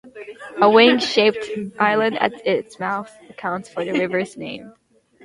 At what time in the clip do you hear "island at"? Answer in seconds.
1.79-2.33